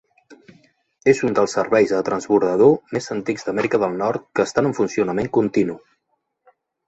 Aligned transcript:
És 1.11 1.19
un 1.27 1.35
dels 1.39 1.51
serveis 1.57 1.91
de 1.95 1.99
transbordador 2.07 2.71
més 2.97 3.11
antics 3.15 3.45
d'Amèrica 3.49 3.81
del 3.85 3.93
Nord 4.01 4.25
que 4.39 4.45
estan 4.49 4.69
en 4.71 4.75
funcionament 4.81 5.33
continu. 5.41 5.77